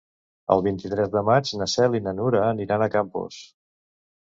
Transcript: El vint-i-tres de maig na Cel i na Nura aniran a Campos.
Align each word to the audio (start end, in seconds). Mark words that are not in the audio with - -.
El 0.53 0.63
vint-i-tres 0.67 1.11
de 1.17 1.23
maig 1.27 1.51
na 1.61 1.69
Cel 1.75 1.99
i 1.99 2.03
na 2.07 2.15
Nura 2.23 2.43
aniran 2.49 2.87
a 2.87 2.91
Campos. 2.99 3.41